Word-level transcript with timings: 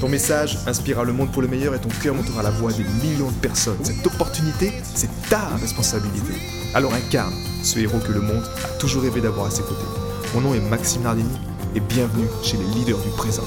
Ton 0.00 0.10
message 0.10 0.58
inspirera 0.66 1.04
le 1.04 1.14
monde 1.14 1.32
pour 1.32 1.40
le 1.40 1.48
meilleur 1.48 1.74
et 1.74 1.80
ton 1.80 1.88
cœur 1.88 2.14
montera 2.14 2.42
la 2.42 2.50
voix 2.50 2.70
des 2.70 2.84
millions 2.84 3.30
de 3.30 3.36
personnes. 3.40 3.82
Cette 3.82 4.06
opportunité, 4.06 4.70
c'est 4.82 5.08
ta 5.30 5.56
responsabilité. 5.56 6.34
Alors 6.74 6.92
incarne 6.92 7.32
ce 7.62 7.78
héros 7.78 7.98
que 8.00 8.12
le 8.12 8.20
monde 8.20 8.44
a 8.62 8.68
toujours 8.78 9.02
rêvé 9.02 9.22
d'avoir 9.22 9.46
à 9.46 9.50
ses 9.50 9.62
côtés. 9.62 9.86
Mon 10.34 10.42
nom 10.42 10.54
est 10.54 10.60
Maxime 10.60 11.02
Nardini 11.02 11.38
et 11.74 11.80
bienvenue 11.80 12.28
chez 12.42 12.58
les 12.58 12.64
leaders 12.64 12.98
du 12.98 13.08
présent. 13.16 13.44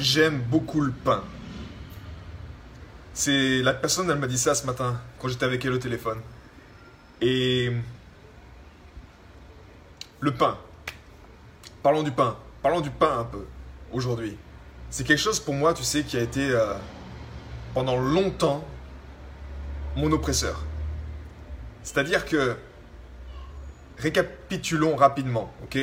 J'aime 0.00 0.40
beaucoup 0.50 0.80
le 0.80 0.90
pain. 0.90 1.22
C'est 3.14 3.62
la 3.62 3.72
personne, 3.72 4.10
elle 4.10 4.18
m'a 4.18 4.26
dit 4.26 4.38
ça 4.38 4.56
ce 4.56 4.66
matin 4.66 5.00
quand 5.20 5.28
j'étais 5.28 5.44
avec 5.44 5.64
elle 5.64 5.74
au 5.74 5.78
téléphone. 5.78 6.18
Et 7.20 7.70
le 10.18 10.34
pain. 10.34 10.58
Parlons 11.84 12.02
du 12.02 12.10
pain. 12.10 12.36
Parlons 12.62 12.80
du 12.80 12.90
pain 12.90 13.20
un 13.20 13.24
peu 13.24 13.46
aujourd'hui. 13.92 14.36
C'est 14.90 15.04
quelque 15.04 15.20
chose 15.20 15.40
pour 15.40 15.54
moi, 15.54 15.74
tu 15.74 15.84
sais, 15.84 16.02
qui 16.02 16.16
a 16.16 16.20
été 16.20 16.50
euh, 16.50 16.74
pendant 17.74 17.96
longtemps 17.96 18.64
mon 19.96 20.10
oppresseur. 20.12 20.64
C'est-à-dire 21.82 22.26
que, 22.26 22.56
récapitulons 23.98 24.96
rapidement, 24.96 25.52
ok? 25.64 25.78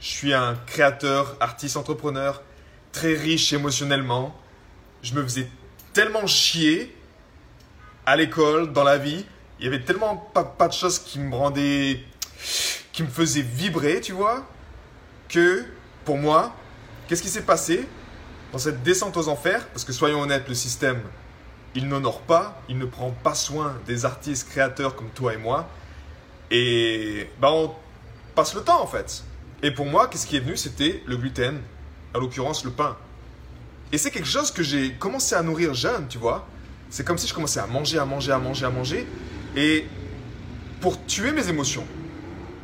Je 0.00 0.06
suis 0.06 0.34
un 0.34 0.56
créateur, 0.66 1.36
artiste, 1.40 1.76
entrepreneur, 1.76 2.42
très 2.92 3.14
riche 3.14 3.52
émotionnellement. 3.52 4.36
Je 5.02 5.14
me 5.14 5.22
faisais 5.22 5.48
tellement 5.92 6.26
chier 6.26 6.96
à 8.04 8.16
l'école, 8.16 8.72
dans 8.72 8.84
la 8.84 8.98
vie. 8.98 9.24
Il 9.58 9.64
y 9.64 9.68
avait 9.68 9.82
tellement 9.82 10.16
pas, 10.16 10.44
pas 10.44 10.68
de 10.68 10.72
choses 10.72 10.98
qui 10.98 11.18
me 11.18 11.34
rendaient, 11.34 12.00
qui 12.92 13.02
me 13.02 13.08
faisaient 13.08 13.42
vibrer, 13.42 14.00
tu 14.00 14.12
vois, 14.12 14.46
que 15.28 15.64
pour 16.04 16.18
moi, 16.18 16.54
Qu'est-ce 17.12 17.22
qui 17.22 17.28
s'est 17.28 17.42
passé? 17.42 17.86
Dans 18.52 18.58
cette 18.58 18.82
descente 18.82 19.16
aux 19.16 19.28
enfers 19.28 19.66
Parce 19.68 19.84
que 19.84 19.92
soyons 19.92 20.20
honnêtes, 20.20 20.48
le 20.48 20.54
système, 20.54 21.00
il 21.74 21.88
n'honore 21.88 22.20
pas, 22.20 22.60
il 22.68 22.78
ne 22.78 22.84
prend 22.84 23.10
pas 23.10 23.34
soin 23.34 23.74
des 23.86 24.04
artistes 24.04 24.48
créateurs 24.48 24.94
comme 24.94 25.08
toi 25.10 25.34
et 25.34 25.38
moi. 25.38 25.68
Et 26.50 27.30
bah 27.40 27.50
on 27.50 27.74
passe 28.34 28.54
le 28.54 28.62
temps 28.62 28.82
en 28.82 28.86
fait. 28.86 29.24
Et 29.62 29.70
pour 29.70 29.86
moi, 29.86 30.08
qu'est-ce 30.08 30.26
qui 30.26 30.36
est 30.36 30.40
venu? 30.40 30.56
C'était 30.56 31.02
le 31.06 31.16
gluten, 31.16 31.60
à 32.12 32.18
l'occurrence 32.18 32.64
le 32.64 32.70
pain. 32.70 32.96
Et 33.92 33.98
c'est 33.98 34.10
quelque 34.10 34.28
chose 34.28 34.50
que 34.50 34.62
j'ai 34.62 34.92
commencé 34.94 35.34
à 35.34 35.42
nourrir 35.42 35.72
jeune, 35.72 36.08
tu 36.08 36.18
vois. 36.18 36.46
C'est 36.90 37.04
comme 37.04 37.18
si 37.18 37.26
je 37.26 37.34
commençais 37.34 37.60
à 37.60 37.66
manger, 37.66 37.98
à 37.98 38.04
manger, 38.04 38.32
à 38.32 38.38
manger, 38.38 38.66
à 38.66 38.70
manger. 38.70 39.06
Et 39.56 39.86
pour 40.80 41.04
tuer 41.06 41.32
mes 41.32 41.48
émotions, 41.48 41.86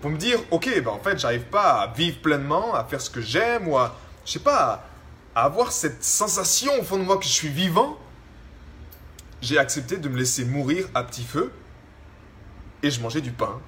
pour 0.00 0.10
me 0.10 0.16
dire, 0.16 0.38
ok, 0.50 0.82
bah 0.82 0.90
en 0.90 0.98
fait, 0.98 1.18
j'arrive 1.18 1.44
pas 1.44 1.82
à 1.82 1.92
vivre 1.92 2.18
pleinement, 2.20 2.74
à 2.74 2.84
faire 2.84 3.00
ce 3.00 3.10
que 3.10 3.20
j'aime 3.20 3.68
ou 3.68 3.76
à, 3.76 3.96
je 4.24 4.32
sais 4.32 4.38
pas, 4.38 4.86
avoir 5.34 5.72
cette 5.72 6.02
sensation 6.02 6.72
au 6.80 6.82
fond 6.82 6.98
de 6.98 7.04
moi 7.04 7.18
que 7.18 7.24
je 7.24 7.30
suis 7.30 7.48
vivant, 7.48 7.98
j'ai 9.40 9.58
accepté 9.58 9.96
de 9.96 10.08
me 10.08 10.18
laisser 10.18 10.44
mourir 10.44 10.88
à 10.94 11.04
petit 11.04 11.24
feu 11.24 11.52
et 12.82 12.90
je 12.90 13.00
mangeais 13.00 13.20
du 13.20 13.30
pain 13.30 13.60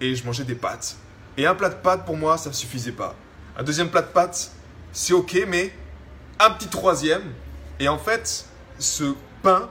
et 0.00 0.14
je 0.14 0.24
mangeais 0.24 0.44
des 0.44 0.54
pâtes. 0.54 0.96
Et 1.36 1.46
un 1.46 1.54
plat 1.54 1.68
de 1.68 1.74
pâtes 1.74 2.04
pour 2.04 2.16
moi, 2.16 2.38
ça 2.38 2.50
ne 2.50 2.54
suffisait 2.54 2.92
pas. 2.92 3.14
Un 3.56 3.62
deuxième 3.62 3.90
plat 3.90 4.02
de 4.02 4.08
pâtes, 4.08 4.52
c'est 4.92 5.12
ok, 5.12 5.44
mais 5.48 5.72
un 6.38 6.50
petit 6.50 6.68
troisième. 6.68 7.22
Et 7.80 7.88
en 7.88 7.98
fait, 7.98 8.46
ce 8.78 9.14
pain 9.42 9.68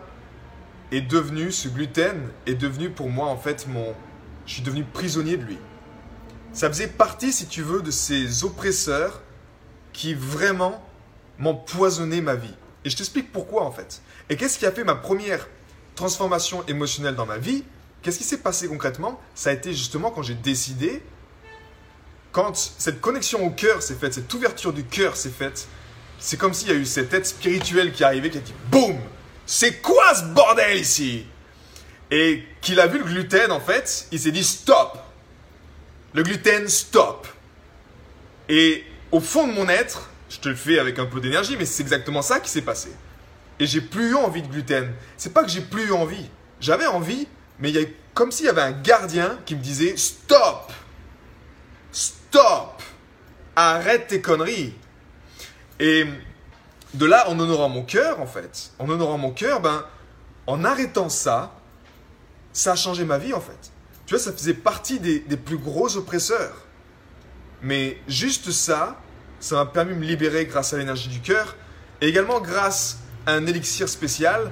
est 0.91 1.01
devenu, 1.01 1.51
ce 1.51 1.67
gluten 1.67 2.29
est 2.45 2.55
devenu 2.55 2.89
pour 2.89 3.09
moi 3.09 3.27
en 3.27 3.37
fait 3.37 3.67
mon... 3.67 3.93
Je 4.45 4.53
suis 4.53 4.61
devenu 4.61 4.83
prisonnier 4.83 5.37
de 5.37 5.43
lui. 5.43 5.57
Ça 6.53 6.69
faisait 6.69 6.87
partie, 6.87 7.33
si 7.33 7.47
tu 7.47 7.63
veux, 7.63 7.81
de 7.81 7.91
ces 7.91 8.43
oppresseurs 8.43 9.21
qui 9.91 10.13
vraiment 10.13 10.85
m'empoisonnait 11.39 12.21
ma 12.21 12.35
vie. 12.35 12.53
Et 12.83 12.89
je 12.89 12.97
t'explique 12.97 13.31
pourquoi 13.31 13.63
en 13.63 13.71
fait. 13.71 14.01
Et 14.29 14.37
qu'est-ce 14.37 14.59
qui 14.59 14.65
a 14.65 14.71
fait 14.71 14.83
ma 14.83 14.95
première 14.95 15.47
transformation 15.95 16.65
émotionnelle 16.67 17.15
dans 17.15 17.25
ma 17.25 17.37
vie? 17.37 17.63
Qu'est-ce 18.01 18.19
qui 18.19 18.23
s'est 18.23 18.37
passé 18.37 18.67
concrètement? 18.67 19.19
Ça 19.33 19.49
a 19.49 19.53
été 19.53 19.73
justement 19.73 20.11
quand 20.11 20.21
j'ai 20.21 20.35
décidé, 20.35 21.01
quand 22.31 22.55
cette 22.55 23.01
connexion 23.01 23.45
au 23.45 23.49
cœur 23.49 23.81
s'est 23.81 23.95
faite, 23.95 24.13
cette 24.13 24.31
ouverture 24.33 24.73
du 24.73 24.83
cœur 24.83 25.15
s'est 25.17 25.29
faite, 25.29 25.67
c'est 26.19 26.37
comme 26.37 26.53
s'il 26.53 26.69
y 26.69 26.71
a 26.71 26.75
eu 26.75 26.85
cette 26.85 27.09
tête 27.09 27.25
spirituelle 27.25 27.91
qui 27.91 28.03
arrivait, 28.03 28.29
qui 28.29 28.37
a 28.37 28.41
dit 28.41 28.53
Boum! 28.69 28.97
C'est 29.45 29.81
quoi 29.81 30.13
ce 30.13 30.23
bordel 30.25 30.79
ici? 30.79 31.25
Et 32.11 32.43
qu'il 32.61 32.79
a 32.79 32.87
vu 32.87 32.99
le 32.99 33.05
gluten 33.05 33.51
en 33.51 33.59
fait, 33.59 34.07
il 34.11 34.19
s'est 34.19 34.31
dit 34.31 34.43
Stop! 34.43 34.97
Le 36.13 36.23
gluten, 36.23 36.67
stop! 36.67 37.27
Et 38.49 38.83
au 39.11 39.19
fond 39.19 39.47
de 39.47 39.53
mon 39.53 39.67
être, 39.67 40.09
je 40.29 40.39
te 40.39 40.49
le 40.49 40.55
fais 40.55 40.79
avec 40.79 40.99
un 40.99 41.05
peu 41.05 41.21
d'énergie, 41.21 41.55
mais 41.57 41.65
c'est 41.65 41.83
exactement 41.83 42.21
ça 42.21 42.39
qui 42.39 42.49
s'est 42.49 42.61
passé. 42.61 42.91
Et 43.59 43.67
j'ai 43.67 43.81
plus 43.81 44.11
eu 44.11 44.15
envie 44.15 44.41
de 44.41 44.47
gluten. 44.47 44.91
C'est 45.17 45.33
pas 45.33 45.43
que 45.43 45.49
j'ai 45.49 45.61
plus 45.61 45.87
eu 45.87 45.91
envie. 45.91 46.29
J'avais 46.59 46.87
envie, 46.87 47.27
mais 47.59 47.69
il 47.69 47.75
y 47.75 47.83
a 47.83 47.87
comme 48.13 48.31
s'il 48.31 48.45
y 48.45 48.49
avait 48.49 48.61
un 48.61 48.71
gardien 48.71 49.37
qui 49.45 49.55
me 49.55 49.61
disait 49.61 49.95
Stop 49.97 50.71
Stop 51.91 52.81
Arrête 53.55 54.07
tes 54.07 54.21
conneries 54.21 54.73
Et 55.79 56.05
de 56.93 57.05
là, 57.05 57.29
en 57.29 57.39
honorant 57.39 57.69
mon 57.69 57.83
cœur, 57.83 58.21
en 58.21 58.25
fait, 58.25 58.71
en 58.79 58.89
honorant 58.89 59.17
mon 59.17 59.31
cœur, 59.31 59.61
ben, 59.61 59.85
en 60.47 60.63
arrêtant 60.63 61.09
ça, 61.09 61.53
ça 62.53 62.73
a 62.73 62.75
changé 62.75 63.03
ma 63.03 63.17
vie, 63.17 63.33
en 63.33 63.41
fait. 63.41 63.71
Tu 64.05 64.13
vois, 64.13 64.23
ça 64.23 64.31
faisait 64.31 64.53
partie 64.53 64.99
des, 64.99 65.19
des 65.19 65.37
plus 65.37 65.57
gros 65.57 65.97
oppresseurs. 65.97 66.65
Mais 67.61 67.97
juste 68.07 68.51
ça, 68.51 68.97
ça 69.45 69.55
m'a 69.55 69.65
permis 69.67 69.93
de 69.93 69.99
me 69.99 70.05
libérer 70.05 70.47
grâce 70.47 70.73
à 70.73 70.77
l'énergie 70.77 71.07
du 71.07 71.19
cœur 71.19 71.55
et 72.01 72.07
également 72.07 72.41
grâce 72.41 73.01
à 73.27 73.33
un 73.33 73.45
élixir 73.45 73.87
spécial 73.87 74.51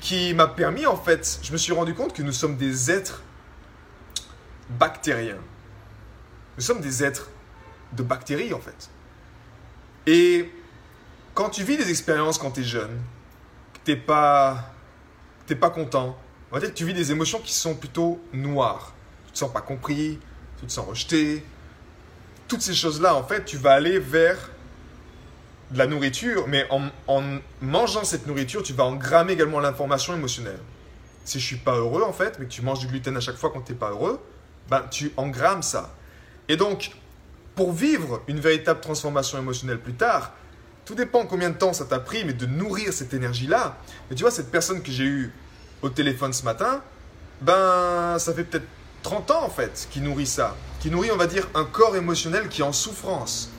qui 0.00 0.32
m'a 0.32 0.46
permis 0.46 0.86
en 0.86 0.96
fait, 0.96 1.40
je 1.42 1.52
me 1.52 1.58
suis 1.58 1.74
rendu 1.74 1.92
compte 1.92 2.14
que 2.14 2.22
nous 2.22 2.32
sommes 2.32 2.56
des 2.56 2.90
êtres 2.90 3.22
bactériens. 4.70 5.42
Nous 6.56 6.62
sommes 6.62 6.80
des 6.80 7.04
êtres 7.04 7.28
de 7.92 8.02
bactéries 8.02 8.54
en 8.54 8.60
fait. 8.60 8.88
Et 10.06 10.50
quand 11.34 11.50
tu 11.50 11.62
vis 11.62 11.76
des 11.76 11.90
expériences 11.90 12.38
quand 12.38 12.52
tu 12.52 12.60
es 12.60 12.64
jeune, 12.64 12.98
que 13.74 13.80
tu 13.84 13.90
n'es 13.90 13.96
pas, 13.98 14.72
pas 15.60 15.70
content, 15.70 16.18
on 16.50 16.54
va 16.54 16.60
dire 16.60 16.70
que 16.70 16.74
tu 16.74 16.86
vis 16.86 16.94
des 16.94 17.12
émotions 17.12 17.40
qui 17.40 17.52
sont 17.52 17.74
plutôt 17.74 18.18
noires. 18.32 18.94
Tu 19.26 19.32
te 19.32 19.38
sens 19.38 19.52
pas 19.52 19.60
compris, 19.60 20.18
tu 20.60 20.64
te 20.64 20.72
sens 20.72 20.86
rejeté, 20.86 21.44
toutes 22.48 22.62
ces 22.62 22.74
choses-là, 22.74 23.14
en 23.14 23.22
fait, 23.22 23.44
tu 23.44 23.58
vas 23.58 23.72
aller 23.72 23.98
vers 23.98 24.50
de 25.70 25.78
la 25.78 25.86
nourriture, 25.86 26.48
mais 26.48 26.66
en, 26.70 27.22
mangeant 27.60 28.04
cette 28.04 28.26
nourriture, 28.26 28.62
tu 28.62 28.72
vas 28.72 28.84
engrammer 28.84 29.34
également 29.34 29.60
l'information 29.60 30.14
émotionnelle. 30.14 30.58
Si 31.24 31.38
je 31.38 31.44
suis 31.44 31.56
pas 31.56 31.76
heureux, 31.76 32.02
en 32.02 32.12
fait, 32.12 32.38
mais 32.38 32.46
que 32.46 32.50
tu 32.50 32.62
manges 32.62 32.80
du 32.80 32.86
gluten 32.86 33.14
à 33.16 33.20
chaque 33.20 33.36
fois 33.36 33.50
quand 33.52 33.60
tu 33.60 33.72
n'es 33.72 33.78
pas 33.78 33.90
heureux, 33.90 34.18
ben, 34.70 34.82
tu 34.90 35.12
engrammes 35.18 35.62
ça. 35.62 35.94
Et 36.48 36.56
donc, 36.56 36.92
pour 37.54 37.72
vivre 37.72 38.22
une 38.28 38.40
véritable 38.40 38.80
transformation 38.80 39.38
émotionnelle 39.38 39.78
plus 39.78 39.92
tard, 39.92 40.32
tout 40.86 40.94
dépend 40.94 41.26
combien 41.26 41.50
de 41.50 41.56
temps 41.56 41.74
ça 41.74 41.84
t'a 41.84 41.98
pris, 41.98 42.24
mais 42.24 42.32
de 42.32 42.46
nourrir 42.46 42.94
cette 42.94 43.12
énergie-là. 43.12 43.76
Mais 44.08 44.16
tu 44.16 44.22
vois, 44.22 44.30
cette 44.30 44.50
personne 44.50 44.82
que 44.82 44.90
j'ai 44.90 45.04
eue 45.04 45.32
au 45.82 45.90
téléphone 45.90 46.32
ce 46.32 46.44
matin, 46.44 46.82
ben, 47.42 48.18
ça 48.18 48.32
fait 48.32 48.44
peut-être 48.44 48.66
30 49.08 49.30
ans 49.30 49.44
en 49.44 49.50
fait 49.50 49.88
qui 49.90 50.00
nourrit 50.00 50.26
ça 50.26 50.54
qui 50.80 50.90
nourrit, 50.90 51.10
on 51.10 51.16
va 51.16 51.26
dire, 51.26 51.48
un 51.54 51.64
corps 51.64 51.96
émotionnel 51.96 52.48
qui 52.48 52.60
est 52.60 52.64
en 52.64 52.72
souffrance. 52.72 53.50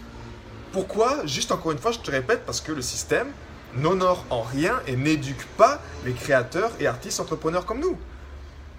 Pourquoi 0.71 1.25
Juste 1.25 1.51
encore 1.51 1.71
une 1.71 1.77
fois, 1.77 1.91
je 1.91 1.99
te 1.99 2.11
répète, 2.11 2.45
parce 2.45 2.61
que 2.61 2.71
le 2.71 2.81
système 2.81 3.27
n'honore 3.75 4.25
en 4.29 4.41
rien 4.41 4.79
et 4.87 4.95
n'éduque 4.95 5.45
pas 5.57 5.81
les 6.05 6.13
créateurs 6.13 6.71
et 6.79 6.87
artistes 6.87 7.19
entrepreneurs 7.19 7.65
comme 7.65 7.79
nous. 7.79 7.97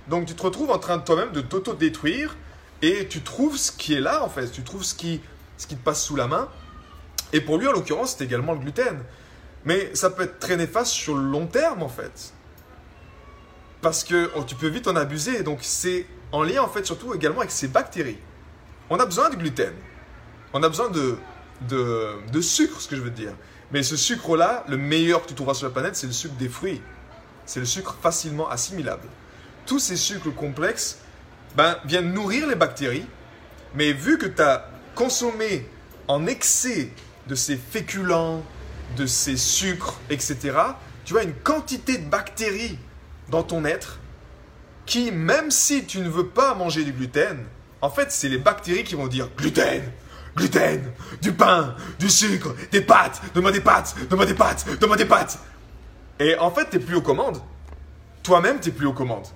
Donc 0.09 0.27
tu 0.27 0.35
te 0.35 0.43
retrouves 0.43 0.71
en 0.71 0.79
train 0.79 0.97
de 0.97 1.05
toi-même 1.05 1.33
de 1.33 1.41
t'auto-détruire 1.41 2.37
et 2.83 3.07
tu 3.09 3.21
trouves 3.21 3.57
ce 3.57 3.71
qui 3.71 3.95
est 3.95 4.01
là 4.01 4.25
en 4.25 4.29
fait, 4.29 4.51
tu 4.51 4.63
trouves 4.63 4.83
ce 4.83 4.95
qui, 4.95 5.21
ce 5.59 5.67
qui 5.67 5.77
te 5.77 5.85
passe 5.85 6.03
sous 6.03 6.17
la 6.17 6.27
main. 6.27 6.49
Et 7.33 7.41
pour 7.41 7.59
lui 7.59 7.69
en 7.69 7.73
l'occurrence, 7.73 8.17
c'est 8.17 8.25
également 8.25 8.55
le 8.55 8.61
gluten. 8.61 8.99
Mais 9.65 9.95
ça 9.95 10.11
peut 10.11 10.23
être 10.23 10.41
très 10.41 10.57
néfaste 10.57 10.93
sur 10.93 11.15
le 11.17 11.23
long 11.23 11.47
terme 11.47 11.83
en 11.83 11.89
fait. 11.89 12.33
Parce 13.82 14.05
que 14.05 14.31
tu 14.47 14.55
peux 14.55 14.69
vite 14.69 14.88
en 14.88 14.97
abuser. 14.97 15.43
Donc 15.43 15.59
c'est 15.62 16.06
en 16.32 16.43
lien 16.43 16.62
en 16.62 16.69
fait 16.69 16.85
surtout 16.85 17.15
également 17.15 17.41
avec 17.41 17.50
ces 17.50 17.69
bactéries. 17.69 18.19
On 18.88 18.99
a 18.99 19.06
besoin 19.06 19.31
du 19.31 19.37
gluten. 19.37 19.73
On 20.53 20.62
a 20.62 20.69
besoin 20.69 20.91
de, 20.91 21.17
de, 21.69 22.41
sucre, 22.41 22.81
ce 22.81 22.88
que 22.88 22.97
je 22.97 23.00
veux 23.00 23.11
dire. 23.11 23.32
Mais 23.73 23.82
ce 23.82 23.97
sucre-là, 23.97 24.65
le 24.69 24.77
meilleur 24.77 25.23
que 25.23 25.29
tu 25.29 25.35
trouveras 25.35 25.55
sur 25.55 25.69
la 25.69 25.73
planète, 25.73 25.97
c'est 25.97 26.06
le 26.06 26.12
sucre 26.12 26.35
des 26.35 26.49
fruits. 26.49 26.81
C'est 27.47 27.61
le 27.61 27.67
sucre 27.67 27.97
facilement 28.03 28.49
assimilable. 28.49 29.06
Tous 29.67 29.79
ces 29.79 29.97
sucres 29.97 30.35
complexes 30.35 30.99
ben, 31.56 31.76
viennent 31.85 32.12
nourrir 32.12 32.49
les 32.49 32.56
bactéries, 32.56 33.06
mais 33.75 33.93
vu 33.93 34.19
que 34.19 34.26
tu 34.26 34.43
as 34.43 34.69
consommé 34.94 35.69
en 36.09 36.26
excès 36.26 36.93
de 37.29 37.35
ces 37.37 37.56
féculents, 37.56 38.43
de 38.97 39.06
ces 39.06 39.37
sucres, 39.37 40.00
etc., 40.11 40.56
tu 41.05 41.17
as 41.19 41.23
une 41.23 41.35
quantité 41.35 41.99
de 41.99 42.09
bactéries 42.09 42.79
dans 43.31 43.43
ton 43.43 43.65
être 43.65 43.99
qui, 44.87 45.12
même 45.12 45.50
si 45.50 45.85
tu 45.85 46.00
ne 46.00 46.09
veux 46.09 46.27
pas 46.27 46.55
manger 46.55 46.85
du 46.85 46.93
gluten, 46.93 47.44
en 47.81 47.91
fait, 47.91 48.11
c'est 48.11 48.29
les 48.29 48.38
bactéries 48.38 48.85
qui 48.85 48.94
vont 48.94 49.06
dire 49.06 49.29
gluten, 49.37 49.82
gluten, 50.37 50.93
du 51.23 51.32
pain, 51.32 51.75
du 51.99 52.11
sucre, 52.11 52.55
des 52.73 52.81
pâtes, 52.81 53.21
donne-moi 53.32 53.53
des 53.53 53.61
pâtes, 53.61 53.94
donne-moi 54.09 54.27
des 54.27 54.35
pâtes, 54.35 54.67
donne-moi 54.81 54.97
des 54.97 55.06
pâtes. 55.06 55.38
Et 56.19 56.37
en 56.38 56.50
fait, 56.50 56.69
tu 56.71 56.77
n'es 56.77 56.85
plus 56.85 56.97
aux 56.97 57.03
commandes. 57.03 57.41
Toi-même, 58.23 58.61
tu 58.61 58.69
n'es 58.69 58.75
plus 58.75 58.87
aux 58.87 58.93
commandes. 58.93 59.27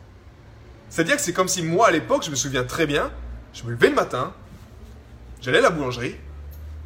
C'est-à-dire 0.90 1.16
que 1.16 1.22
c'est 1.22 1.32
comme 1.32 1.48
si 1.48 1.62
moi, 1.62 1.88
à 1.88 1.90
l'époque, 1.90 2.24
je 2.24 2.30
me 2.30 2.36
souviens 2.36 2.64
très 2.64 2.86
bien, 2.86 3.10
je 3.52 3.64
me 3.64 3.70
levais 3.70 3.88
le 3.88 3.94
matin, 3.94 4.34
j'allais 5.40 5.58
à 5.58 5.62
la 5.62 5.70
boulangerie, 5.70 6.16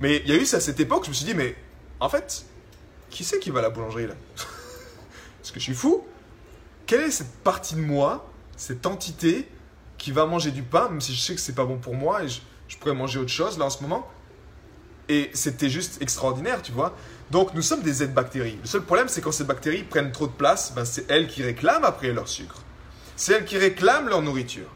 mais 0.00 0.22
il 0.24 0.28
y 0.28 0.32
a 0.32 0.36
eu 0.36 0.46
ça 0.46 0.58
à 0.58 0.60
cette 0.60 0.78
époque, 0.78 1.04
je 1.04 1.10
me 1.10 1.14
suis 1.14 1.26
dit, 1.26 1.34
mais 1.34 1.56
en 2.00 2.08
fait, 2.08 2.44
qui 3.10 3.24
c'est 3.24 3.38
qui 3.40 3.50
va 3.50 3.58
à 3.58 3.62
la 3.62 3.70
boulangerie 3.70 4.06
là? 4.06 4.14
Est-ce 5.42 5.52
que 5.52 5.58
je 5.58 5.64
suis 5.64 5.74
fou 5.74 6.04
Quelle 6.88 7.02
est 7.02 7.10
cette 7.10 7.34
partie 7.44 7.74
de 7.74 7.82
moi, 7.82 8.26
cette 8.56 8.86
entité 8.86 9.46
qui 9.98 10.10
va 10.10 10.24
manger 10.24 10.52
du 10.52 10.62
pain, 10.62 10.88
même 10.88 11.02
si 11.02 11.14
je 11.14 11.20
sais 11.20 11.34
que 11.34 11.40
c'est 11.40 11.54
pas 11.54 11.66
bon 11.66 11.76
pour 11.76 11.94
moi 11.94 12.24
et 12.24 12.28
je, 12.28 12.78
pourrais 12.78 12.94
manger 12.94 13.18
autre 13.18 13.30
chose 13.30 13.58
là 13.58 13.66
en 13.66 13.70
ce 13.70 13.82
moment? 13.82 14.10
Et 15.10 15.30
c'était 15.34 15.68
juste 15.68 16.00
extraordinaire, 16.00 16.62
tu 16.62 16.72
vois. 16.72 16.96
Donc 17.30 17.52
nous 17.52 17.60
sommes 17.60 17.82
des 17.82 17.92
Z-bactéries. 17.92 18.56
Le 18.62 18.66
seul 18.66 18.80
problème, 18.80 19.08
c'est 19.08 19.20
quand 19.20 19.32
ces 19.32 19.44
bactéries 19.44 19.82
prennent 19.82 20.12
trop 20.12 20.26
de 20.26 20.32
place, 20.32 20.72
ben, 20.74 20.86
c'est 20.86 21.10
elles 21.10 21.28
qui 21.28 21.42
réclament 21.42 21.84
après 21.84 22.10
leur 22.10 22.26
sucre. 22.26 22.62
C'est 23.16 23.34
elles 23.34 23.44
qui 23.44 23.58
réclament 23.58 24.08
leur 24.08 24.22
nourriture. 24.22 24.70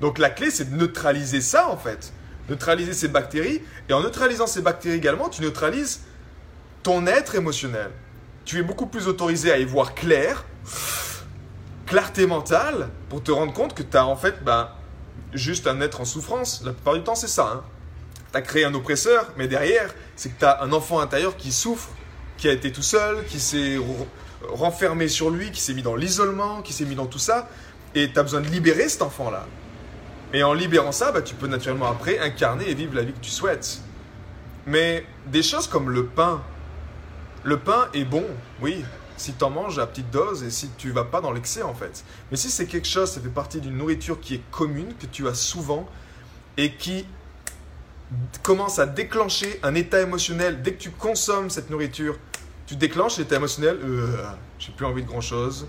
Donc 0.00 0.18
la 0.18 0.28
clé, 0.28 0.50
c'est 0.50 0.72
de 0.72 0.76
neutraliser 0.76 1.40
ça 1.40 1.68
en 1.68 1.76
fait. 1.76 2.12
Neutraliser 2.48 2.94
ces 2.94 3.06
bactéries. 3.06 3.62
Et 3.88 3.92
en 3.92 4.00
neutralisant 4.00 4.48
ces 4.48 4.60
bactéries 4.60 4.96
également, 4.96 5.28
tu 5.28 5.42
neutralises 5.42 6.00
ton 6.82 7.06
être 7.06 7.36
émotionnel. 7.36 7.92
Tu 8.44 8.58
es 8.58 8.62
beaucoup 8.62 8.86
plus 8.86 9.06
autorisé 9.06 9.52
à 9.52 9.58
y 9.58 9.64
voir 9.64 9.94
clair, 9.94 10.44
clarté 11.92 12.26
mentale, 12.26 12.88
pour 13.10 13.22
te 13.22 13.30
rendre 13.30 13.52
compte 13.52 13.74
que 13.74 13.82
tu 13.82 13.98
as 13.98 14.06
en 14.06 14.16
fait 14.16 14.42
ben, 14.42 14.70
juste 15.34 15.66
un 15.66 15.78
être 15.82 16.00
en 16.00 16.06
souffrance. 16.06 16.62
La 16.64 16.72
plupart 16.72 16.94
du 16.94 17.02
temps, 17.02 17.14
c'est 17.14 17.28
ça. 17.28 17.52
Hein. 17.54 17.62
Tu 18.32 18.38
as 18.38 18.40
créé 18.40 18.64
un 18.64 18.72
oppresseur, 18.72 19.30
mais 19.36 19.46
derrière, 19.46 19.92
c'est 20.16 20.30
que 20.30 20.38
tu 20.38 20.44
as 20.46 20.62
un 20.62 20.72
enfant 20.72 21.00
intérieur 21.00 21.36
qui 21.36 21.52
souffre, 21.52 21.90
qui 22.38 22.48
a 22.48 22.52
été 22.52 22.72
tout 22.72 22.82
seul, 22.82 23.26
qui 23.26 23.38
s'est 23.38 23.76
renfermé 24.48 25.06
sur 25.06 25.28
lui, 25.28 25.50
qui 25.50 25.60
s'est 25.60 25.74
mis 25.74 25.82
dans 25.82 25.94
l'isolement, 25.94 26.62
qui 26.62 26.72
s'est 26.72 26.86
mis 26.86 26.94
dans 26.94 27.04
tout 27.04 27.18
ça. 27.18 27.50
Et 27.94 28.10
tu 28.10 28.18
as 28.18 28.22
besoin 28.22 28.40
de 28.40 28.48
libérer 28.48 28.88
cet 28.88 29.02
enfant-là. 29.02 29.44
Et 30.32 30.42
en 30.42 30.54
libérant 30.54 30.92
ça, 30.92 31.12
bah, 31.12 31.20
tu 31.20 31.34
peux 31.34 31.46
naturellement 31.46 31.90
après 31.90 32.18
incarner 32.20 32.70
et 32.70 32.74
vivre 32.74 32.94
la 32.94 33.02
vie 33.02 33.12
que 33.12 33.20
tu 33.20 33.30
souhaites. 33.30 33.82
Mais 34.64 35.04
des 35.26 35.42
choses 35.42 35.66
comme 35.66 35.90
le 35.90 36.06
pain, 36.06 36.40
le 37.44 37.58
pain 37.58 37.88
est 37.92 38.06
bon, 38.06 38.24
oui, 38.62 38.82
si 39.16 39.32
tu 39.34 39.44
en 39.44 39.50
manges 39.50 39.78
à 39.78 39.86
petite 39.86 40.10
dose 40.10 40.42
et 40.42 40.50
si 40.50 40.70
tu 40.78 40.90
vas 40.90 41.04
pas 41.04 41.20
dans 41.20 41.32
l'excès 41.32 41.62
en 41.62 41.74
fait. 41.74 42.04
Mais 42.30 42.36
si 42.36 42.50
c'est 42.50 42.66
quelque 42.66 42.88
chose, 42.88 43.10
ça 43.10 43.20
fait 43.20 43.28
partie 43.28 43.60
d'une 43.60 43.76
nourriture 43.76 44.20
qui 44.20 44.34
est 44.34 44.42
commune, 44.50 44.94
que 44.94 45.06
tu 45.06 45.28
as 45.28 45.34
souvent 45.34 45.88
et 46.56 46.72
qui 46.72 47.06
commence 48.42 48.78
à 48.78 48.86
déclencher 48.86 49.58
un 49.62 49.74
état 49.74 50.00
émotionnel. 50.00 50.62
Dès 50.62 50.74
que 50.74 50.82
tu 50.82 50.90
consommes 50.90 51.50
cette 51.50 51.70
nourriture, 51.70 52.18
tu 52.66 52.76
déclenches 52.76 53.18
l'état 53.18 53.36
émotionnel. 53.36 53.78
Euh, 53.82 54.24
j'ai 54.58 54.72
plus 54.72 54.86
envie 54.86 55.02
de 55.02 55.08
grand 55.08 55.20
chose. 55.20 55.66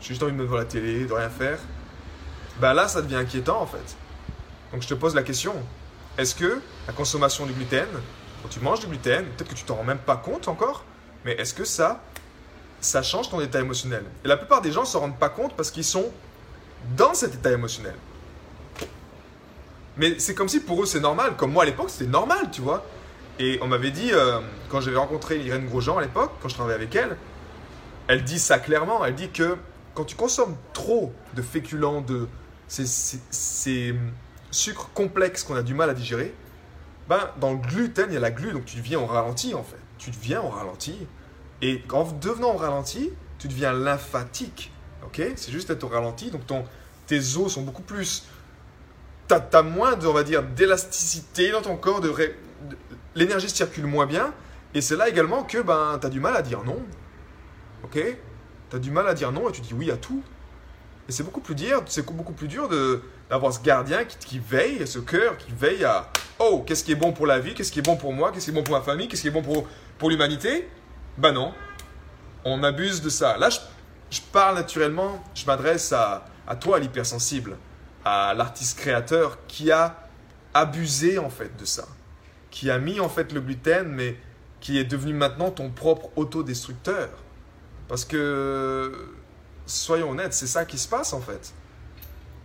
J'ai 0.00 0.08
juste 0.08 0.22
envie 0.22 0.32
de 0.32 0.36
me 0.36 0.44
voir 0.44 0.60
la 0.60 0.64
télé, 0.64 1.04
de 1.06 1.12
rien 1.12 1.30
faire. 1.30 1.58
Ben 2.60 2.74
là, 2.74 2.88
ça 2.88 3.02
devient 3.02 3.16
inquiétant 3.16 3.60
en 3.60 3.66
fait. 3.66 3.96
Donc 4.72 4.82
je 4.82 4.88
te 4.88 4.94
pose 4.94 5.14
la 5.14 5.22
question 5.22 5.54
est-ce 6.18 6.34
que 6.34 6.60
la 6.86 6.92
consommation 6.92 7.46
du 7.46 7.52
gluten, 7.52 7.88
quand 8.42 8.48
tu 8.48 8.60
manges 8.60 8.80
du 8.80 8.86
gluten, 8.86 9.24
peut-être 9.24 9.48
que 9.48 9.54
tu 9.54 9.64
t'en 9.64 9.76
rends 9.76 9.84
même 9.84 9.98
pas 9.98 10.16
compte 10.16 10.46
encore, 10.48 10.84
mais 11.24 11.32
est-ce 11.32 11.54
que 11.54 11.64
ça, 11.64 12.02
ça 12.82 13.02
change 13.02 13.30
ton 13.30 13.40
état 13.40 13.60
émotionnel 13.60 14.04
Et 14.24 14.28
la 14.28 14.36
plupart 14.36 14.60
des 14.60 14.72
gens 14.72 14.82
ne 14.82 14.86
s'en 14.86 15.00
rendent 15.00 15.18
pas 15.18 15.28
compte 15.28 15.54
parce 15.56 15.70
qu'ils 15.70 15.84
sont 15.84 16.10
dans 16.96 17.14
cet 17.14 17.34
état 17.34 17.52
émotionnel. 17.52 17.94
Mais 19.96 20.18
c'est 20.18 20.34
comme 20.34 20.48
si 20.48 20.60
pour 20.60 20.82
eux 20.82 20.86
c'est 20.86 21.00
normal, 21.00 21.36
comme 21.36 21.52
moi 21.52 21.62
à 21.62 21.66
l'époque 21.66 21.90
c'était 21.90 22.10
normal, 22.10 22.50
tu 22.50 22.60
vois. 22.60 22.84
Et 23.38 23.58
on 23.62 23.66
m'avait 23.66 23.90
dit, 23.90 24.10
euh, 24.12 24.40
quand 24.68 24.80
j'avais 24.80 24.96
rencontré 24.96 25.38
Irène 25.38 25.66
Grosjean 25.66 25.98
à 25.98 26.02
l'époque, 26.02 26.32
quand 26.42 26.48
je 26.48 26.54
travaillais 26.54 26.76
avec 26.76 26.94
elle, 26.94 27.16
elle 28.08 28.24
dit 28.24 28.38
ça 28.38 28.58
clairement, 28.58 29.04
elle 29.04 29.14
dit 29.14 29.30
que 29.30 29.56
quand 29.94 30.04
tu 30.04 30.16
consommes 30.16 30.56
trop 30.72 31.12
de 31.34 31.42
féculents, 31.42 32.00
de 32.00 32.28
ces, 32.68 33.94
sucres 34.50 34.90
complexes 34.92 35.44
qu'on 35.44 35.54
a 35.54 35.62
du 35.62 35.74
mal 35.74 35.88
à 35.88 35.94
digérer, 35.94 36.34
ben, 37.08 37.30
dans 37.40 37.52
le 37.52 37.58
gluten, 37.58 38.06
il 38.10 38.14
y 38.14 38.16
a 38.16 38.20
la 38.20 38.30
glu, 38.30 38.52
donc 38.52 38.64
tu 38.64 38.76
deviens 38.76 38.98
en 38.98 39.06
ralenti 39.06 39.54
en 39.54 39.62
fait. 39.62 39.78
Tu 39.98 40.10
deviens 40.10 40.40
en 40.40 40.48
ralenti. 40.48 41.06
Et 41.62 41.80
en 41.92 42.04
devenant 42.04 42.50
en 42.50 42.56
ralenti, 42.56 43.10
tu 43.38 43.48
deviens 43.48 43.72
lymphatique. 43.72 44.72
Ok? 45.06 45.22
C'est 45.36 45.52
juste 45.52 45.70
être 45.70 45.84
au 45.84 45.88
ralenti, 45.88 46.30
donc 46.30 46.46
ton, 46.46 46.64
tes 47.06 47.36
os 47.36 47.52
sont 47.52 47.62
beaucoup 47.62 47.82
plus. 47.82 48.24
Tu 49.28 49.34
as, 49.34 49.62
moins, 49.62 49.96
de, 49.96 50.06
on 50.06 50.12
va 50.12 50.24
dire, 50.24 50.42
d'élasticité 50.42 51.52
dans 51.52 51.62
ton 51.62 51.76
corps, 51.76 52.00
de, 52.00 52.12
l'énergie 53.14 53.48
circule 53.48 53.86
moins 53.86 54.06
bien. 54.06 54.34
Et 54.74 54.80
c'est 54.80 54.96
là 54.96 55.08
également 55.08 55.44
que 55.44 55.58
ben, 55.58 55.98
tu 56.00 56.06
as 56.06 56.10
du 56.10 56.20
mal 56.20 56.36
à 56.36 56.42
dire 56.42 56.64
non. 56.64 56.80
Ok? 57.84 57.98
Tu 58.70 58.76
as 58.76 58.78
du 58.78 58.90
mal 58.90 59.06
à 59.06 59.14
dire 59.14 59.30
non 59.30 59.48
et 59.48 59.52
tu 59.52 59.60
dis 59.60 59.74
oui 59.74 59.90
à 59.90 59.96
tout. 59.96 60.22
Et 61.08 61.12
c'est 61.12 61.22
beaucoup 61.22 61.40
plus 61.40 61.54
dur, 61.54 61.82
c'est 61.86 62.06
beaucoup 62.06 62.32
plus 62.32 62.48
dur 62.48 62.68
d'avoir 63.28 63.52
ce 63.52 63.60
gardien 63.60 64.04
qui, 64.04 64.16
qui, 64.18 64.38
veille, 64.38 64.86
ce 64.86 64.98
cœur 65.00 65.36
qui 65.36 65.52
veille 65.52 65.84
à 65.84 66.10
oh, 66.38 66.62
qu'est-ce 66.66 66.84
qui 66.84 66.92
est 66.92 66.96
bon 66.96 67.12
pour 67.12 67.26
la 67.26 67.38
vie, 67.38 67.54
qu'est-ce 67.54 67.72
qui 67.72 67.80
est 67.80 67.82
bon 67.82 67.96
pour 67.96 68.12
moi, 68.12 68.30
qu'est-ce 68.32 68.46
qui 68.46 68.50
est 68.50 68.54
bon 68.54 68.62
pour 68.62 68.76
ma 68.76 68.82
famille, 68.82 69.08
qu'est-ce 69.08 69.22
qui 69.22 69.28
est 69.28 69.32
bon 69.32 69.42
pour, 69.42 69.66
pour 69.98 70.10
l'humanité 70.10 70.68
Ben 71.18 71.32
non, 71.32 71.52
on 72.44 72.62
abuse 72.62 73.02
de 73.02 73.10
ça. 73.10 73.36
Là, 73.36 73.48
je, 74.10 74.20
parle 74.32 74.56
naturellement, 74.56 75.22
je 75.34 75.46
m'adresse 75.46 75.92
à, 75.92 76.26
à 76.46 76.56
toi, 76.56 76.78
l'hypersensible, 76.78 77.56
à 78.04 78.34
l'artiste 78.34 78.78
créateur 78.78 79.38
qui 79.46 79.70
a 79.70 80.08
abusé 80.54 81.18
en 81.18 81.30
fait 81.30 81.56
de 81.58 81.64
ça, 81.64 81.86
qui 82.50 82.70
a 82.70 82.78
mis 82.78 83.00
en 83.00 83.08
fait 83.08 83.32
le 83.32 83.40
gluten, 83.40 83.88
mais 83.88 84.16
qui 84.60 84.78
est 84.78 84.84
devenu 84.84 85.12
maintenant 85.12 85.50
ton 85.50 85.70
propre 85.70 86.10
autodestructeur. 86.16 87.10
Parce 87.88 88.04
que 88.04 89.10
soyons 89.66 90.10
honnêtes, 90.10 90.34
c'est 90.34 90.46
ça 90.46 90.64
qui 90.64 90.78
se 90.78 90.88
passe 90.88 91.12
en 91.12 91.20
fait. 91.20 91.52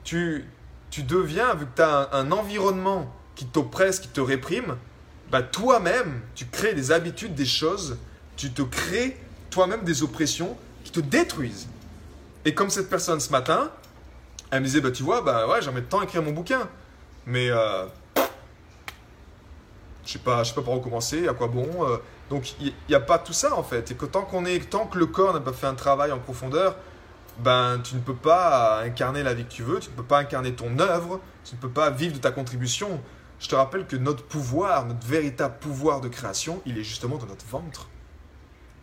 Tu, 0.03 0.45
tu 0.89 1.03
deviens, 1.03 1.53
vu 1.53 1.65
que 1.65 1.75
tu 1.75 1.81
as 1.81 2.09
un, 2.13 2.31
environnement 2.31 3.13
qui 3.35 3.45
t'oppresse, 3.45 3.99
qui 3.99 4.07
te 4.07 4.21
réprime, 4.21 4.77
bah 5.31 5.43
toi-même, 5.43 6.21
tu 6.35 6.45
crées 6.45 6.73
des 6.73 6.91
habitudes, 6.91 7.35
des 7.35 7.45
choses, 7.45 7.97
tu 8.37 8.51
te 8.51 8.61
crées 8.61 9.17
toi-même 9.49 9.83
des 9.83 10.03
oppressions 10.03 10.55
qui 10.83 10.91
te 10.91 10.99
détruisent. 10.99 11.67
Et 12.45 12.53
comme 12.53 12.69
cette 12.69 12.89
personne 12.89 13.19
ce 13.19 13.31
matin, 13.31 13.71
elle 14.51 14.61
me 14.61 14.65
disait, 14.65 14.79
bah 14.79 14.91
tu 14.91 15.03
vois, 15.03 15.21
bah 15.21 15.47
ouais, 15.47 15.61
j'aimerais 15.61 15.81
tant 15.81 16.01
écrire 16.01 16.23
mon 16.23 16.31
bouquin, 16.31 16.69
mais 17.25 17.49
euh, 17.49 17.85
je 20.05 20.13
sais 20.13 20.19
sais 20.45 20.53
pas 20.53 20.61
par 20.61 20.73
où 20.73 20.79
commencer, 20.79 21.27
à 21.27 21.33
quoi 21.33 21.47
bon. 21.47 21.67
Euh. 21.81 21.97
donc 22.29 22.55
il 22.61 22.73
n'y 22.87 22.95
a 22.95 22.99
pas 23.01 23.19
tout 23.19 23.33
ça 23.33 23.55
en 23.55 23.63
fait. 23.63 23.91
Et 23.91 23.95
que 23.95 24.05
tant 24.05 24.21
qu'on 24.21 24.45
est, 24.45 24.69
tant 24.69 24.85
que 24.85 24.97
le 24.97 25.07
corps 25.07 25.33
n'a 25.33 25.41
pas 25.41 25.51
fait 25.51 25.67
un 25.67 25.75
travail 25.75 26.11
en 26.13 26.19
profondeur, 26.19 26.77
ben, 27.39 27.79
tu 27.83 27.95
ne 27.95 27.99
peux 27.99 28.15
pas 28.15 28.81
incarner 28.81 29.23
la 29.23 29.33
vie 29.33 29.43
que 29.43 29.51
tu 29.51 29.63
veux, 29.63 29.79
tu 29.79 29.89
ne 29.89 29.95
peux 29.95 30.03
pas 30.03 30.19
incarner 30.19 30.53
ton 30.53 30.79
œuvre, 30.79 31.19
tu 31.43 31.55
ne 31.55 31.59
peux 31.59 31.69
pas 31.69 31.89
vivre 31.89 32.15
de 32.15 32.19
ta 32.19 32.31
contribution. 32.31 33.01
Je 33.39 33.47
te 33.49 33.55
rappelle 33.55 33.85
que 33.85 33.95
notre 33.95 34.23
pouvoir, 34.23 34.85
notre 34.85 35.05
véritable 35.05 35.57
pouvoir 35.59 36.01
de 36.01 36.07
création, 36.07 36.61
il 36.65 36.77
est 36.77 36.83
justement 36.83 37.17
dans 37.17 37.27
notre 37.27 37.45
ventre. 37.45 37.87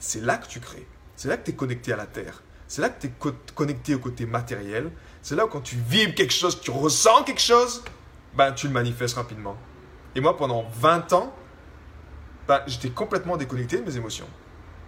C'est 0.05 0.21
là 0.21 0.37
que 0.37 0.47
tu 0.47 0.61
crées. 0.61 0.87
C'est 1.17 1.29
là 1.29 1.39
que 1.39 1.47
tu 1.47 1.53
es 1.53 1.55
connecté 1.55 1.91
à 1.91 1.97
la 1.97 2.05
terre. 2.05 2.43
C'est 2.69 2.83
là 2.83 2.91
que 2.91 3.01
tu 3.01 3.07
es 3.07 3.33
connecté 3.55 3.95
au 3.95 3.99
côté 3.99 4.27
matériel. 4.27 4.91
C'est 5.23 5.35
là 5.35 5.47
où 5.47 5.49
quand 5.49 5.63
tu 5.63 5.77
vibres 5.77 6.15
quelque 6.15 6.35
chose, 6.35 6.61
tu 6.61 6.71
ressens 6.71 7.23
quelque 7.25 7.41
chose, 7.41 7.83
ben, 8.37 8.53
tu 8.53 8.67
le 8.67 8.75
manifestes 8.75 9.17
rapidement. 9.17 9.57
Et 10.15 10.21
moi, 10.21 10.37
pendant 10.37 10.67
20 10.79 11.15
ans, 11.15 11.35
ben, 12.47 12.61
j'étais 12.67 12.91
complètement 12.91 13.39
déconnecté 13.39 13.79
de 13.79 13.85
mes 13.87 13.97
émotions. 13.97 14.29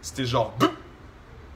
C'était 0.02 0.26
genre, 0.26 0.54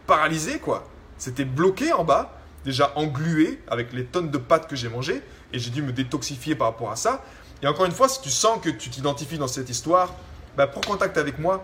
paralysé 0.06 0.58
quoi. 0.58 0.88
C'était 1.18 1.44
bloqué 1.44 1.92
en 1.92 2.02
bas, 2.02 2.40
déjà 2.64 2.92
englué 2.96 3.60
avec 3.68 3.92
les 3.92 4.06
tonnes 4.06 4.30
de 4.30 4.38
pâtes 4.38 4.68
que 4.68 4.74
j'ai 4.74 4.88
mangées, 4.88 5.22
et 5.52 5.58
j'ai 5.58 5.70
dû 5.70 5.82
me 5.82 5.92
détoxifier 5.92 6.54
par 6.54 6.68
rapport 6.68 6.90
à 6.90 6.96
ça. 6.96 7.22
Et 7.62 7.66
encore 7.66 7.84
une 7.84 7.92
fois, 7.92 8.08
si 8.08 8.22
tu 8.22 8.30
sens 8.30 8.58
que 8.62 8.70
tu 8.70 8.88
t'identifies 8.88 9.36
dans 9.36 9.48
cette 9.48 9.68
histoire, 9.68 10.14
bah, 10.56 10.66
prends 10.66 10.80
contact 10.80 11.18
avec 11.18 11.38
moi, 11.38 11.62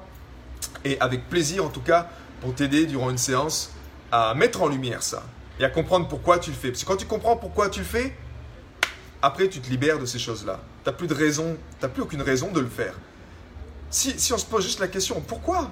et 0.85 1.01
avec 1.01 1.29
plaisir 1.29 1.65
en 1.65 1.69
tout 1.69 1.81
cas, 1.81 2.09
pour 2.41 2.55
t'aider 2.55 2.87
durant 2.87 3.11
une 3.11 3.19
séance 3.19 3.71
à 4.13 4.35
mettre 4.35 4.63
en 4.63 4.69
lumière 4.69 5.03
ça, 5.03 5.23
et 5.59 5.65
à 5.65 5.71
comprendre 5.71 6.09
pourquoi 6.09 6.39
tu 6.39 6.51
le 6.51 6.57
fais. 6.57 6.71
Parce 6.71 6.85
que 6.85 6.89
quand 6.89 6.97
tu 6.97 7.07
comprends 7.07 7.37
pourquoi 7.37 7.71
tu 7.71 7.81
le 7.81 7.87
fais, 7.87 8.17
après 9.23 9.49
tu 9.49 9.61
te 9.61 9.69
libères 9.69 9.99
de 9.99 10.07
ces 10.07 10.19
choses-là. 10.19 10.61
Tu 10.85 10.91
n'as 10.91 10.97
plus 10.97 11.07
de 11.07 11.15
raison, 11.15 11.57
tu 11.81 11.89
plus 11.89 12.03
aucune 12.03 12.23
raison 12.23 12.53
de 12.53 12.61
le 12.61 12.69
faire. 12.69 12.95
Si, 13.91 14.19
si 14.19 14.33
on 14.33 14.39
se 14.39 14.45
pose 14.45 14.65
juste 14.65 14.81
la 14.81 14.89
question, 14.89 15.21
pourquoi? 15.21 15.71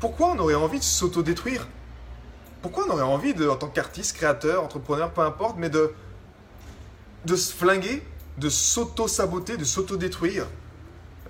Pourquoi 0.00 0.32
on 0.32 0.38
aurait 0.38 0.54
envie 0.54 0.78
de 0.78 0.84
s'auto-détruire? 0.84 1.68
Pourquoi 2.62 2.86
on 2.86 2.90
aurait 2.90 3.02
envie, 3.02 3.32
de, 3.32 3.48
en 3.48 3.56
tant 3.56 3.68
qu'artiste, 3.68 4.16
créateur, 4.16 4.62
entrepreneur, 4.62 5.10
peu 5.10 5.22
importe, 5.22 5.56
mais 5.58 5.70
de, 5.70 5.94
de 7.24 7.36
se 7.36 7.54
flinguer, 7.54 8.02
de 8.38 8.48
s'auto-saboter, 8.48 9.56
de 9.56 9.64
s'auto-détruire? 9.64 10.46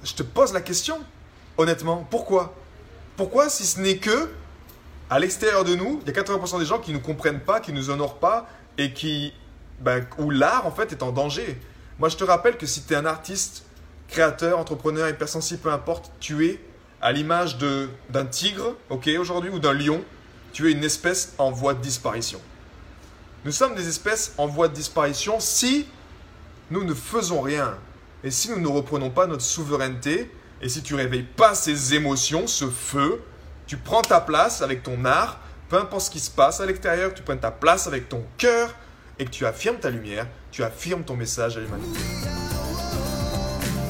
Je 0.02 0.14
te 0.14 0.22
pose 0.22 0.52
la 0.52 0.60
question, 0.60 0.98
honnêtement, 1.56 2.06
pourquoi? 2.10 2.54
Pourquoi 3.20 3.50
si 3.50 3.66
ce 3.66 3.78
n'est 3.78 3.98
que, 3.98 4.30
à 5.10 5.18
l'extérieur 5.18 5.62
de 5.62 5.74
nous, 5.74 6.00
il 6.00 6.10
y 6.10 6.18
a 6.18 6.22
80% 6.22 6.58
des 6.58 6.64
gens 6.64 6.78
qui 6.78 6.90
ne 6.90 6.96
comprennent 6.96 7.40
pas, 7.40 7.60
qui 7.60 7.70
ne 7.70 7.76
nous 7.76 7.90
honorent 7.90 8.18
pas, 8.18 8.48
et 8.78 8.94
qui, 8.94 9.34
ben, 9.78 10.06
où 10.16 10.30
l'art, 10.30 10.66
en 10.66 10.70
fait, 10.70 10.92
est 10.92 11.02
en 11.02 11.12
danger. 11.12 11.60
Moi, 11.98 12.08
je 12.08 12.16
te 12.16 12.24
rappelle 12.24 12.56
que 12.56 12.64
si 12.64 12.82
tu 12.82 12.94
es 12.94 12.96
un 12.96 13.04
artiste, 13.04 13.64
créateur, 14.08 14.58
entrepreneur, 14.58 15.06
hypersensible, 15.06 15.60
peu 15.60 15.70
importe, 15.70 16.10
tu 16.18 16.46
es 16.46 16.60
à 17.02 17.12
l'image 17.12 17.58
d'un 17.58 18.24
tigre, 18.24 18.74
ok, 18.88 19.10
aujourd'hui, 19.18 19.50
ou 19.50 19.58
d'un 19.58 19.74
lion, 19.74 20.02
tu 20.54 20.70
es 20.70 20.72
une 20.72 20.82
espèce 20.82 21.34
en 21.36 21.50
voie 21.50 21.74
de 21.74 21.82
disparition. 21.82 22.40
Nous 23.44 23.52
sommes 23.52 23.74
des 23.74 23.86
espèces 23.86 24.32
en 24.38 24.46
voie 24.46 24.68
de 24.68 24.74
disparition 24.74 25.40
si 25.40 25.86
nous 26.70 26.84
ne 26.84 26.94
faisons 26.94 27.42
rien 27.42 27.76
et 28.24 28.30
si 28.30 28.48
nous 28.48 28.60
ne 28.60 28.68
reprenons 28.68 29.10
pas 29.10 29.26
notre 29.26 29.44
souveraineté 29.44 30.30
et 30.62 30.68
si 30.68 30.82
tu 30.82 30.94
réveilles 30.94 31.22
pas 31.22 31.54
ces 31.54 31.94
émotions, 31.94 32.46
ce 32.46 32.68
feu, 32.68 33.22
tu 33.66 33.76
prends 33.76 34.02
ta 34.02 34.20
place 34.20 34.62
avec 34.62 34.82
ton 34.82 35.04
art, 35.04 35.40
peu 35.68 35.76
importe 35.76 36.06
ce 36.06 36.10
qui 36.10 36.20
se 36.20 36.30
passe 36.30 36.60
à 36.60 36.66
l'extérieur, 36.66 37.14
tu 37.14 37.22
prennes 37.22 37.40
ta 37.40 37.50
place 37.50 37.86
avec 37.86 38.08
ton 38.08 38.24
cœur 38.36 38.74
et 39.18 39.24
que 39.24 39.30
tu 39.30 39.46
affirmes 39.46 39.78
ta 39.78 39.90
lumière, 39.90 40.26
tu 40.50 40.62
affirmes 40.64 41.04
ton 41.04 41.16
message 41.16 41.56
à 41.56 41.60
l'humanité. 41.60 42.00